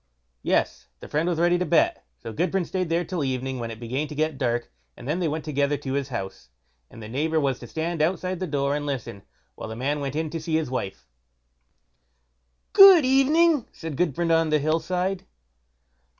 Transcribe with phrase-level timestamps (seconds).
[0.41, 0.87] Yes!
[0.99, 4.07] the friend was ready to bet; so Gudbrand stayed there till evening, when it began
[4.07, 6.49] to get dark, and then they went together to his house,
[6.89, 9.21] and the neighbour was to stand outside the door and listen,
[9.53, 11.05] while the man went in to see his wife.
[12.73, 15.25] "Good evening!" said Gudbrand on the Hill side.